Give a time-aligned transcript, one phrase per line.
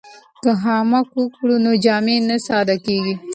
[0.43, 3.13] که خامک وکړو نو جامې نه ساده کیږي.